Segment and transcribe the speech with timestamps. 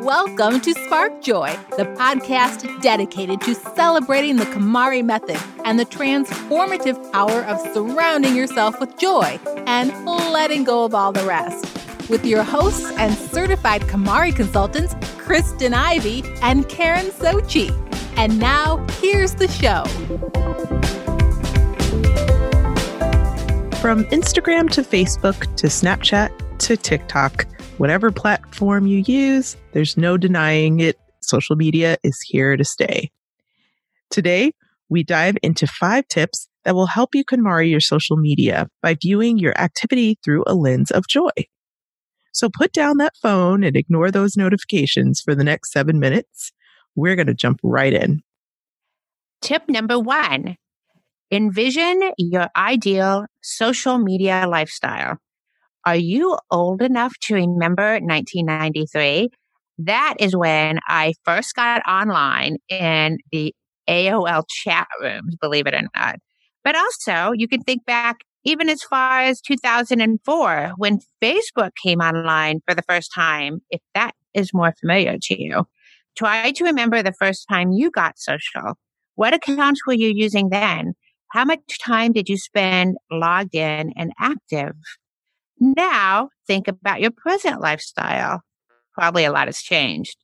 [0.00, 7.12] Welcome to Spark Joy, the podcast dedicated to celebrating the KonMari method and the transformative
[7.12, 11.64] power of surrounding yourself with joy and letting go of all the rest.
[12.08, 17.70] With your hosts and certified KonMari consultants, Kristen Ivy and Karen Sochi.
[18.16, 19.84] And now, here's the show.
[23.80, 26.30] From Instagram to Facebook to Snapchat
[26.60, 27.46] to TikTok,
[27.78, 30.98] whatever platform you use, there's no denying it.
[31.20, 33.10] Social media is here to stay.
[34.10, 34.52] Today,
[34.90, 39.38] we dive into five tips that will help you KonMari your social media by viewing
[39.38, 41.30] your activity through a lens of joy.
[42.32, 46.52] So put down that phone and ignore those notifications for the next seven minutes.
[46.94, 48.20] We're going to jump right in.
[49.40, 50.56] Tip number one
[51.32, 55.18] envision your ideal social media lifestyle.
[55.86, 59.30] Are you old enough to remember 1993?
[59.78, 63.54] That is when I first got online in the
[63.88, 66.16] AOL chat rooms, believe it or not.
[66.64, 72.60] But also, you can think back even as far as 2004 when Facebook came online
[72.66, 75.66] for the first time, if that is more familiar to you.
[76.16, 78.74] Try to remember the first time you got social.
[79.14, 80.94] What accounts were you using then?
[81.28, 84.74] How much time did you spend logged in and active?
[85.60, 88.40] Now think about your present lifestyle.
[88.94, 90.16] Probably a lot has changed.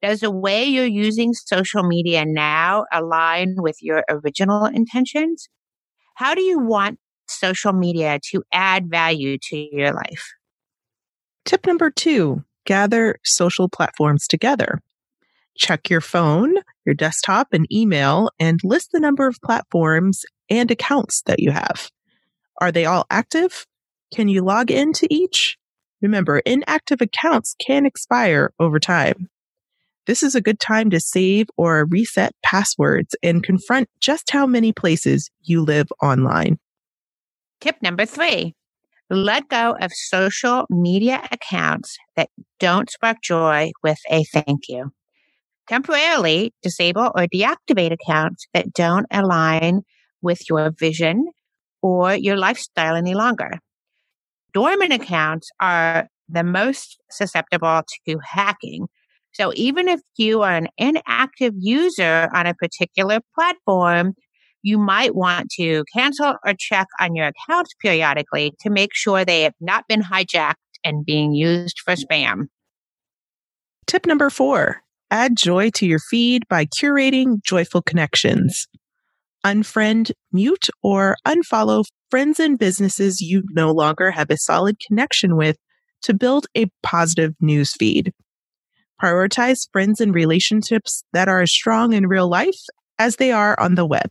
[0.00, 5.48] Does the way you're using social media now align with your original intentions?
[6.14, 6.98] How do you want
[7.28, 10.30] social media to add value to your life?
[11.44, 14.80] Tip number two gather social platforms together.
[15.58, 16.54] Check your phone,
[16.86, 21.90] your desktop, and email and list the number of platforms and accounts that you have.
[22.60, 23.66] Are they all active?
[24.12, 25.56] Can you log into each?
[26.02, 29.28] Remember, inactive accounts can expire over time.
[30.06, 34.72] This is a good time to save or reset passwords and confront just how many
[34.72, 36.58] places you live online.
[37.60, 38.54] Tip number three
[39.12, 42.28] let go of social media accounts that
[42.60, 44.92] don't spark joy with a thank you.
[45.68, 49.82] Temporarily disable or deactivate accounts that don't align
[50.22, 51.26] with your vision
[51.82, 53.50] or your lifestyle any longer
[54.52, 58.86] dormant accounts are the most susceptible to hacking.
[59.32, 64.14] So even if you are an inactive user on a particular platform,
[64.62, 69.42] you might want to cancel or check on your accounts periodically to make sure they
[69.42, 72.46] have not been hijacked and being used for spam.
[73.86, 78.68] Tip number four add joy to your feed by curating joyful connections.
[79.44, 85.56] Unfriend, mute, or unfollow friends and businesses you no longer have a solid connection with
[86.02, 88.12] to build a positive news feed.
[89.02, 92.60] Prioritize friends and relationships that are as strong in real life
[92.98, 94.10] as they are on the web.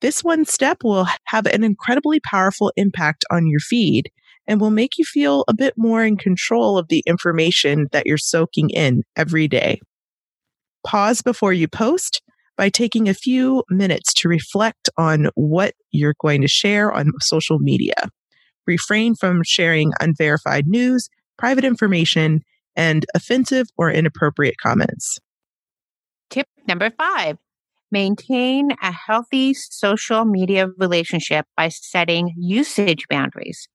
[0.00, 4.10] This one step will have an incredibly powerful impact on your feed
[4.46, 8.16] and will make you feel a bit more in control of the information that you're
[8.16, 9.80] soaking in every day.
[10.86, 12.22] Pause before you post
[12.60, 17.58] by taking a few minutes to reflect on what you're going to share on social
[17.58, 17.94] media.
[18.66, 22.42] Refrain from sharing unverified news, private information,
[22.76, 25.18] and offensive or inappropriate comments.
[26.28, 27.38] Tip number five
[27.90, 33.68] maintain a healthy social media relationship by setting usage boundaries.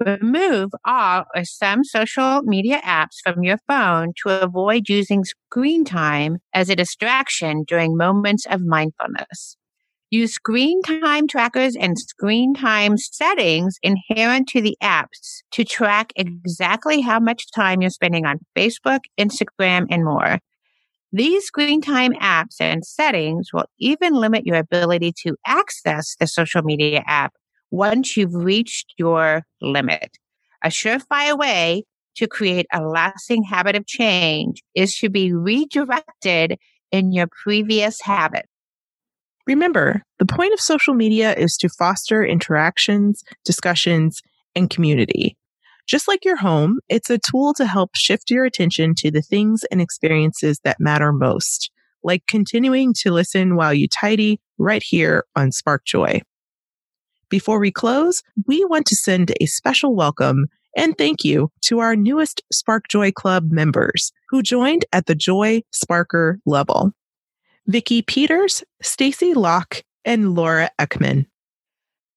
[0.00, 6.38] Remove all or some social media apps from your phone to avoid using screen time
[6.52, 9.56] as a distraction during moments of mindfulness.
[10.10, 17.00] Use screen time trackers and screen time settings inherent to the apps to track exactly
[17.00, 20.38] how much time you're spending on Facebook, Instagram, and more.
[21.12, 26.62] These screen time apps and settings will even limit your ability to access the social
[26.62, 27.32] media app
[27.74, 30.16] once you've reached your limit.
[30.62, 31.82] A surefire way
[32.16, 36.56] to create a lasting habit of change is to be redirected
[36.92, 38.46] in your previous habit.
[39.46, 44.22] Remember, the point of social media is to foster interactions, discussions,
[44.54, 45.36] and community.
[45.86, 49.64] Just like your home, it's a tool to help shift your attention to the things
[49.70, 51.70] and experiences that matter most,
[52.04, 56.22] like continuing to listen while you tidy right here on Spark Joy.
[57.34, 60.46] Before we close, we want to send a special welcome
[60.76, 65.62] and thank you to our newest Spark Joy Club members who joined at the Joy
[65.74, 66.92] Sparker level.
[67.66, 71.26] Vicki Peters, Stacy Locke, and Laura Ekman.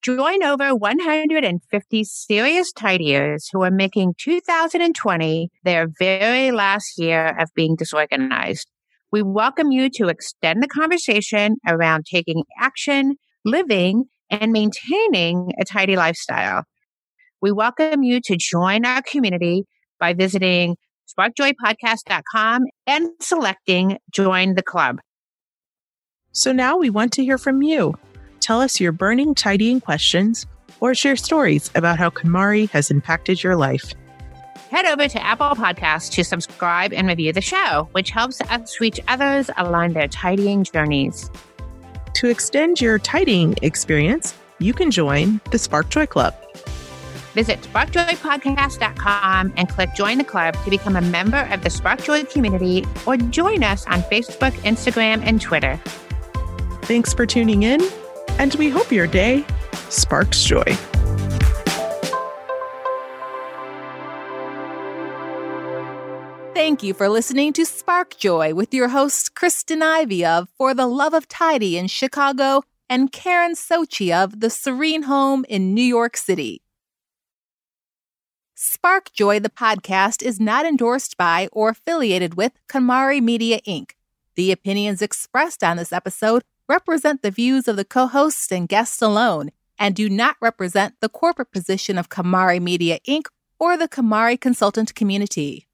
[0.04, 7.76] Join over 150 serious tidiers who are making 2020 their very last year of being
[7.76, 8.70] disorganized.
[9.12, 15.96] We welcome you to extend the conversation around taking action, living, and maintaining a tidy
[15.96, 16.64] lifestyle.
[17.42, 19.66] We welcome you to join our community
[20.00, 20.76] by visiting
[21.08, 25.00] sparkjoypodcast.com and selecting Join the Club.
[26.32, 27.96] So now we want to hear from you.
[28.40, 30.46] Tell us your burning tidying questions
[30.80, 33.94] or share stories about how KonMari has impacted your life.
[34.70, 39.00] Head over to Apple Podcasts to subscribe and review the show, which helps us reach
[39.08, 41.30] others along their tidying journeys.
[42.18, 46.34] To extend your tidying experience, you can join the Spark Joy Club.
[47.36, 52.24] Visit sparkjoypodcast.com and click Join the Club to become a member of the Spark Joy
[52.24, 55.80] community or join us on Facebook, Instagram, and Twitter.
[56.86, 57.82] Thanks for tuning in,
[58.40, 59.46] and we hope your day
[59.90, 60.76] sparks joy.
[66.58, 70.88] Thank you for listening to Spark Joy with your hosts Kristen Ivy of For the
[70.88, 76.18] Love of Tidy in Chicago and Karen Sochi of The Serene Home in New York
[76.18, 76.64] City.
[78.56, 83.92] Spark Joy, the podcast, is not endorsed by or affiliated with KonMari Media Inc.
[84.34, 89.00] The opinions expressed on this episode represent the views of the co hosts and guests
[89.00, 93.28] alone and do not represent the corporate position of KonMari Media Inc.
[93.60, 95.67] or the KonMari consultant community.